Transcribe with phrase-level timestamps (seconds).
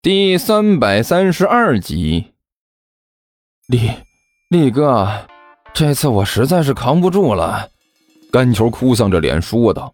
[0.00, 2.26] 第三百三十二集，
[3.66, 3.90] 力
[4.48, 5.08] 力哥，
[5.74, 7.68] 这次我实在是扛不住了。
[8.30, 9.92] 甘球哭丧着脸说道：“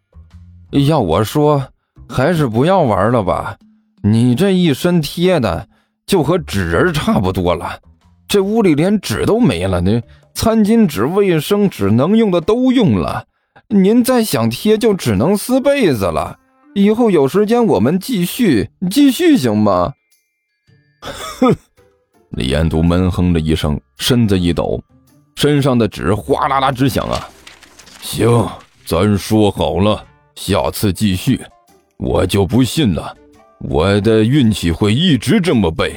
[0.87, 1.67] 要我说，
[2.07, 3.57] 还是不要玩了吧。
[4.03, 5.67] 你这一身贴的，
[6.05, 7.81] 就和纸人差不多了。
[8.29, 10.03] 这屋里连纸都没了，那
[10.35, 13.25] 餐巾纸、卫生纸能用的都用了。
[13.69, 16.41] 您再想贴，就只能撕被子了。”
[16.75, 19.93] 以后有时间我们继续继续行吗？
[21.01, 21.55] 哼！
[22.31, 24.83] 李彦祖闷哼了一声，身子一抖，
[25.37, 27.29] 身上的纸哗啦啦直响啊！
[28.03, 28.49] 行，
[28.85, 31.41] 咱说好了，下次继续。
[31.97, 33.17] 我就不信了，
[33.61, 35.95] 我的运气会一直这么背。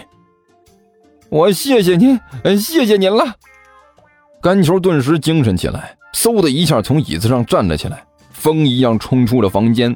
[1.30, 2.20] 我谢谢您，
[2.59, 3.35] 谢谢您了。
[4.40, 9.94] 甘球顿时精神起来，嗖的一下从椅子上站了起来，风一样冲出了房间。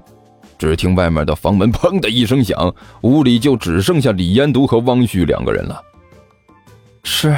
[0.61, 5.81] 只听外面的房门“砰”的一声响，屋里就只剩下李延独和汪旭两个人了。
[7.01, 7.35] 师，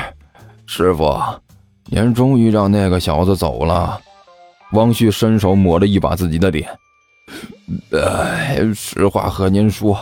[0.65, 1.17] 师傅，
[1.85, 3.97] 您终于让那个小子走了。
[4.73, 6.67] 汪旭伸手抹了一把自己的脸。
[7.93, 9.97] 哎，实话和您说，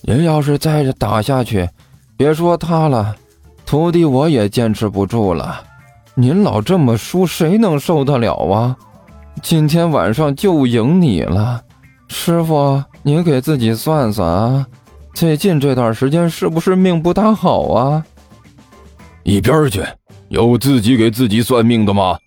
[0.00, 1.68] 您要是再打下去，
[2.16, 3.14] 别说他了，
[3.64, 5.62] 徒弟我也坚持不住了。
[6.16, 8.76] 您老这么输，谁能受得了啊？
[9.40, 11.62] 今天晚上就赢你了。
[12.08, 14.66] 师傅，您给自己算算啊，
[15.14, 18.04] 最近这段时间是不是命不大好啊？
[19.22, 19.84] 一边去，
[20.28, 22.18] 有自己给自己算命的吗？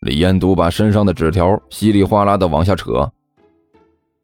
[0.00, 3.10] 李彦都把身上的纸条稀里哗啦的往下扯。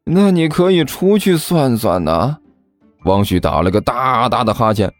[0.05, 2.37] 那你可以出去算算呢。
[3.03, 4.91] 王旭打了个大大的哈欠。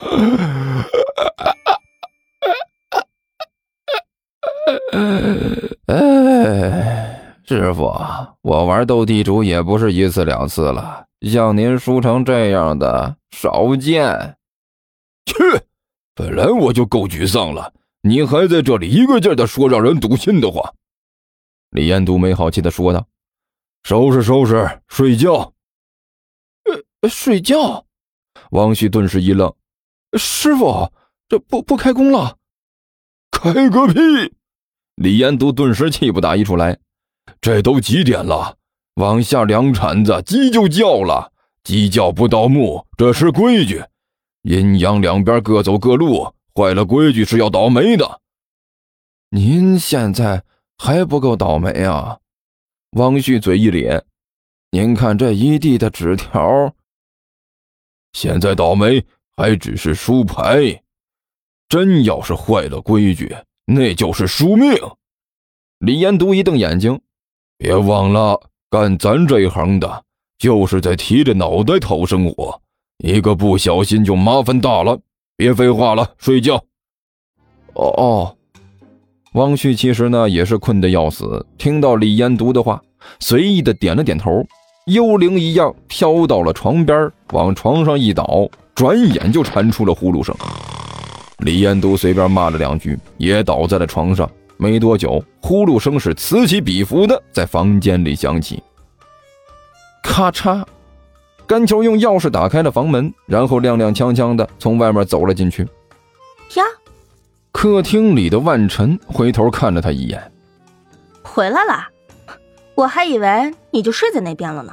[7.44, 7.56] 哎。
[7.56, 7.92] 师傅，
[8.42, 14.36] 我玩斗地主也不是一次两次了，像您输成这样的少见。
[15.26, 15.34] 去，
[16.14, 17.72] 本来我就够沮丧了，
[18.02, 20.72] 你还在这里一个劲的说让人堵心的话。
[21.70, 23.06] 李彦都没好气的说道
[23.84, 25.52] ：“收拾收拾，睡觉。”
[27.00, 27.84] 呃，睡觉。
[28.50, 29.52] 王旭顿时一愣
[30.16, 30.92] ：“师傅，
[31.28, 32.38] 这不不开工了？
[33.30, 33.94] 开个屁！”
[34.96, 36.78] 李延都顿时气不打一处来。
[37.40, 38.56] 这都几点了？
[38.94, 41.32] 往下两铲子，鸡就叫了。
[41.64, 43.82] 鸡叫不到墓，这是规矩。
[44.42, 48.20] 阴阳两边各走各路，坏了规矩是要倒霉的。
[49.30, 50.44] 您现在
[50.78, 52.18] 还不够倒霉啊！
[52.92, 54.04] 汪旭嘴一咧，
[54.70, 56.74] 您看这一地的纸条。
[58.12, 59.04] 现在倒霉
[59.36, 60.82] 还只是输牌，
[61.68, 64.76] 真要是坏了规矩，那就是输命。
[65.78, 67.00] 李延都一瞪眼睛。
[67.64, 68.38] 别忘了，
[68.70, 70.02] 干咱这一行的，
[70.38, 72.60] 就是在提着脑袋讨生活，
[72.98, 75.00] 一个不小心就麻烦大了。
[75.34, 76.56] 别废话了，睡觉。
[77.72, 78.36] 哦哦，
[79.32, 82.82] 汪旭其实呢也是困得要死，听到李延独的话，
[83.18, 84.44] 随意的点了点头，
[84.84, 90.36] 幽灵一样飘到了床边，往床上一倒，转眼就传出了呼噜声。
[91.38, 94.30] 李延独随便骂了两句，也倒在了床上。
[94.56, 98.62] 没多久，呼噜声是此起彼伏的在房间里响起。
[100.02, 100.64] 咔嚓，
[101.46, 105.62] 甘球用钥匙打开了房门，然后踉踉跄跄的从外面走了进去。
[106.54, 106.64] 呀，
[107.52, 110.32] 客厅里的万晨回头看了他一眼，
[111.22, 111.88] 回来了，
[112.74, 114.72] 我还以为你就睡在那边了呢。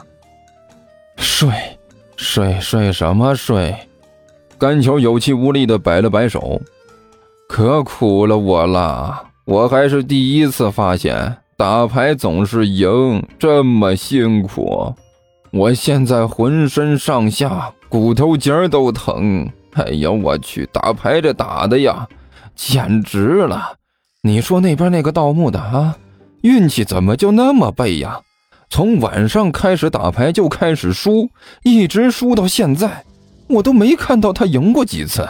[1.17, 1.49] 睡，
[2.17, 3.75] 睡睡什么睡？
[4.59, 6.61] 甘球有气无力的摆了摆手，
[7.47, 9.30] 可苦了我了。
[9.45, 14.93] 我还是第一次发现打牌总是赢这么辛苦，
[15.51, 19.49] 我现在浑身上下骨头节都疼。
[19.73, 22.07] 哎呀，我去，打牌这打的呀，
[22.55, 23.75] 简直了！
[24.21, 25.97] 你说那边那个盗墓的啊，
[26.41, 28.19] 运气怎么就那么背呀？
[28.69, 31.29] 从晚上开始打牌就开始输，
[31.63, 33.03] 一直输到现在，
[33.47, 35.27] 我都没看到他赢过几次。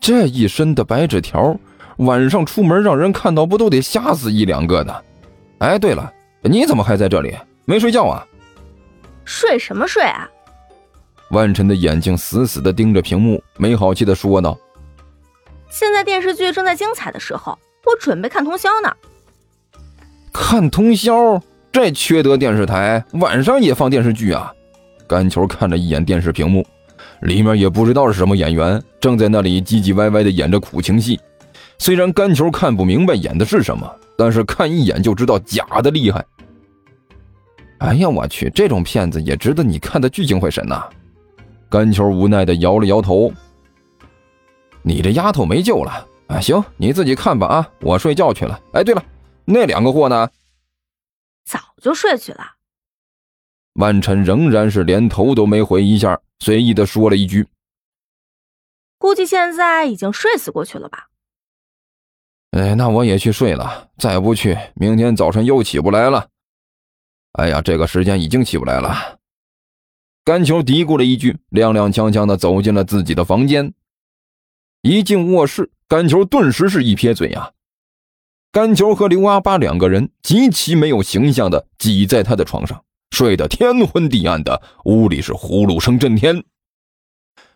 [0.00, 1.58] 这一身的白纸条。
[2.00, 5.04] 晚上出门让人看到，不都得吓死一两个的？
[5.58, 6.12] 哎，对了，
[6.42, 7.34] 你怎么还在这里？
[7.64, 8.26] 没睡觉啊？
[9.24, 10.28] 睡什么睡啊？
[11.30, 14.58] 万晨的眼睛死死的盯着屏幕，没好气的说道
[15.70, 18.92] ：“现在电视剧正在精彩的时候，我准备看通宵呢。”
[20.32, 21.40] 看通宵？
[21.70, 24.52] 这缺德电视台晚上也放电视剧啊？
[25.06, 26.66] 甘球看了一眼电视屏幕，
[27.20, 31.20] 里面也不知道是什么演员，正在那里唧唧歪歪的演着苦情戏。
[31.80, 36.22] 虽然甘球看不明白演的是什么，但是看一眼就知道假的厉害。
[37.78, 40.86] 哎呀，我去，这种片子也值得你看的聚精会神呐！
[41.70, 43.32] 甘球无奈的摇了摇头
[44.84, 46.38] ：“你这丫头没救了啊！
[46.38, 48.60] 行，你自己看吧啊，我睡觉去了。
[48.74, 49.02] 哎，对了，
[49.46, 50.28] 那两个货呢？
[51.46, 52.44] 早就睡去了。”
[53.80, 57.48] 万晨仍然是连头都没回一下，随意的说了一句
[59.00, 61.06] ：“估计现在已经睡死过去了吧。”
[62.50, 63.88] 哎，那我也去睡了。
[63.96, 66.28] 再不去，明天早晨又起不来了。
[67.32, 69.18] 哎呀，这个时间已经起不来了。
[70.24, 73.72] 甘球嘀咕了一句，踉踉跄跄的走进了自己的房间。
[74.82, 77.52] 一进卧室，甘球顿时是一撇嘴呀。
[78.50, 82.82] 甘球和刘阿八两个人极其没有形象的挤在他的床上，
[83.12, 86.42] 睡得天昏地暗的，屋里是呼噜声震天。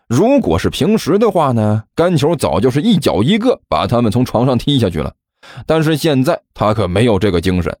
[0.07, 5.13] 如果是平时的话呢，甘球早就是一脚一个把他们从床上踢下去了。
[5.65, 7.75] 但是现在他可没有这个精神，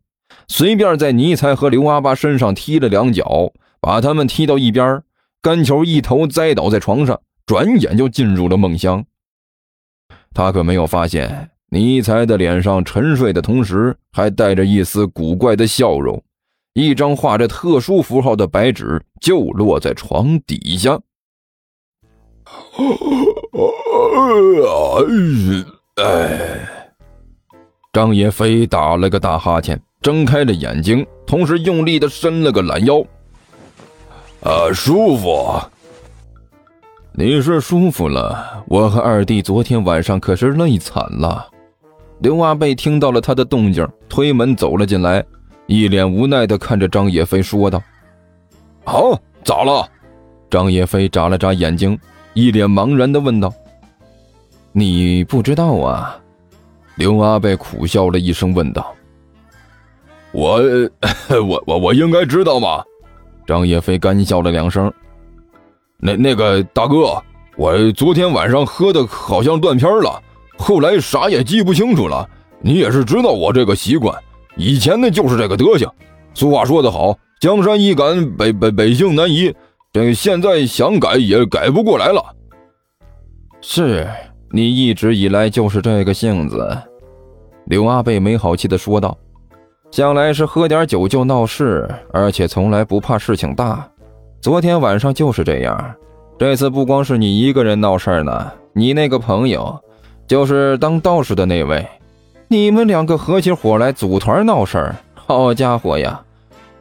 [0.47, 5.03] 随便在尼才和刘阿八身上踢了两脚，把他们踢到一边，
[5.41, 9.05] 甘球一头栽倒在床上，转眼就进入了梦乡。
[10.33, 16.23] 他可没有发现尼才的脸上沉睡的同时，还带着一丝古怪的笑容，
[16.73, 20.99] 一张画着特殊符号的白纸就落在床底下。
[25.95, 26.59] 哎，
[27.93, 32.99] 张叶飞打了个大哈欠，睁开了眼睛，同时用力的伸了个懒腰。
[34.41, 35.59] 啊，舒服！
[37.13, 41.47] 你是舒服了，我和二弟昨天晚上可是累惨了。
[42.19, 45.23] 刘阿贝听到了他的动静，推门走了进来，
[45.65, 47.81] 一脸无奈的看着张叶飞说道
[48.85, 49.89] ：“好，咋了？”
[50.51, 51.97] 张叶飞眨了眨眼睛。
[52.35, 53.51] 一脸茫然的问道
[54.73, 56.19] ：“你不知道啊？”
[56.95, 58.93] 刘阿贝苦笑了一声，问道
[60.33, 60.59] ：“我，
[61.47, 62.83] 我，我，我应该知道吗？”
[63.47, 64.91] 张叶飞干笑了两声
[65.97, 67.23] ：“那那个大哥，
[67.55, 70.21] 我昨天晚上喝的好像断片了，
[70.57, 72.29] 后来啥也记不清楚了。
[72.59, 74.13] 你也是知道我这个习惯，
[74.57, 75.89] 以前呢就是这个德行。
[76.33, 78.03] 俗话说得好，江山易改，
[78.37, 79.55] 北北北性难移。”
[79.95, 82.21] 这现在想改也改不过来了。
[83.61, 84.05] 是
[84.51, 86.77] 你一直以来就是这个性子，
[87.67, 89.17] 刘阿贝没好气的说道。
[89.91, 93.89] 向来是喝点酒就闹事，而且从来不怕事情大。
[94.41, 95.95] 昨天晚上就是这样，
[96.37, 99.81] 这次不光是你一个人闹事呢，你那个朋友，
[100.27, 101.87] 就是当道士的那位，
[102.49, 104.95] 你们两个合起伙来组团闹事儿。
[105.13, 106.21] 好家伙呀，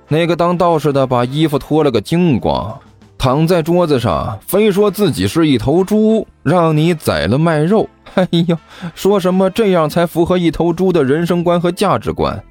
[0.08, 2.76] 那个当道士的把衣服脱了个精光。
[3.16, 7.88] 躺在桌子上，非说自己是一头猪，让你宰了卖肉。
[8.14, 8.56] 哎呦，
[8.94, 12.42] 说什么这样才符合一头猪的人生观和价值观，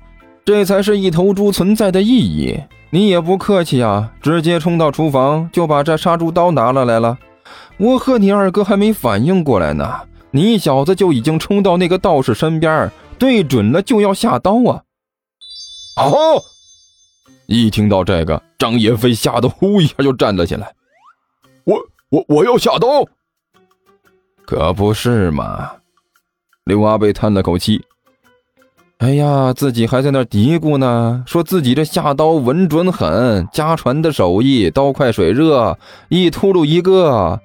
[0.44, 2.60] 这才是一头猪存在的意义。
[2.90, 7.18] 你也不客气啊，直接冲到厨房就把这杀猪刀拿了来了。
[7.78, 10.02] 我和你二哥还没反应过来呢，
[10.32, 14.84] 你小子就已经冲到那个道士身边，对准了就要下刀啊！
[15.98, 16.44] 哦。
[17.46, 20.74] 一听到这个，张叶飞吓得呼一下就站了起来。
[21.66, 21.80] 我
[22.10, 23.06] 我我要下刀，
[24.46, 25.72] 可不是嘛？
[26.64, 27.84] 刘阿贝叹了口气。
[29.00, 37.42] 哎呀，自己还在那嘀咕呢，说自己这下刀稳准狠，家传的手艺，刀快水热，一秃噜一个。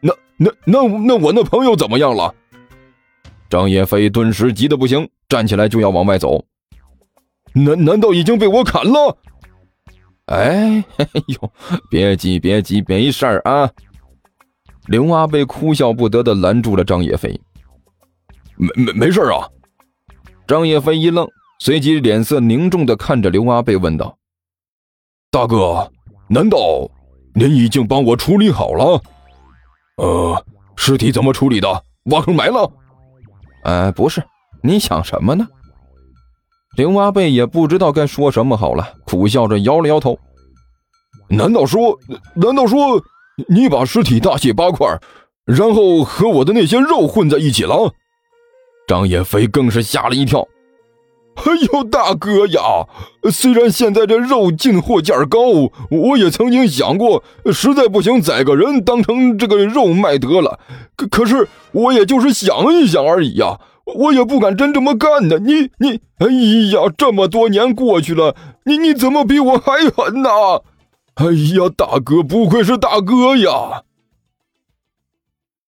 [0.00, 2.34] 那那那那我那朋友怎么样了？
[3.50, 6.42] 张叶飞顿时急得不行，站起来就要往外走。
[7.54, 9.16] 难难道已经被我砍了？
[10.26, 11.52] 哎， 哎呦，
[11.90, 13.70] 别急，别急，没事儿啊。
[14.86, 17.40] 刘阿贝哭笑不得的拦住了张叶飞。
[18.56, 19.48] 没没没事啊。
[20.46, 21.26] 张叶飞一愣，
[21.58, 24.16] 随即脸色凝重的看着刘阿贝问道
[25.30, 25.90] ：“大哥，
[26.28, 26.58] 难道
[27.34, 29.02] 您已经帮我处理好了？
[29.96, 30.44] 呃，
[30.76, 31.84] 尸体怎么处理的？
[32.04, 32.72] 挖坑埋了？
[33.64, 34.22] 哎，不是，
[34.62, 35.46] 你想什么呢？”
[36.76, 40.18] 刘阿贝也不知道该说什么好了，苦笑着摇了摇头。
[41.28, 41.98] 难道说，
[42.34, 43.02] 难道说
[43.48, 44.86] 你把尸体大卸八块，
[45.44, 47.92] 然后和我的那些肉混在一起了？
[48.86, 50.46] 张叶飞更是吓了一跳。
[51.36, 52.60] 哎呦，大哥呀！
[53.30, 55.38] 虽然现在这肉进货价高，
[55.90, 57.22] 我也曾经想过，
[57.52, 60.58] 实在不行宰个人当成这个肉卖得了。
[60.96, 63.58] 可可是，我也就是想一想而已呀。
[63.94, 65.38] 我也不敢真这么干呢。
[65.38, 66.26] 你你，哎
[66.72, 70.30] 呀，这么多年过去了，你你怎么比我还狠呢？
[71.14, 73.82] 哎呀，大哥，不愧是大哥呀！